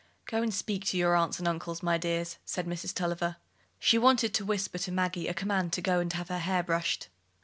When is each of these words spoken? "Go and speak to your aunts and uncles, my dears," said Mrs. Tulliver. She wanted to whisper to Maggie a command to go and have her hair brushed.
"Go 0.25 0.41
and 0.41 0.51
speak 0.51 0.85
to 0.85 0.97
your 0.97 1.15
aunts 1.15 1.37
and 1.37 1.47
uncles, 1.47 1.83
my 1.83 1.99
dears," 1.99 2.39
said 2.43 2.65
Mrs. 2.65 2.91
Tulliver. 2.91 3.35
She 3.77 3.99
wanted 3.99 4.33
to 4.33 4.43
whisper 4.43 4.79
to 4.79 4.91
Maggie 4.91 5.27
a 5.27 5.33
command 5.35 5.73
to 5.73 5.81
go 5.83 5.99
and 5.99 6.11
have 6.13 6.29
her 6.29 6.39
hair 6.39 6.63
brushed. 6.63 7.09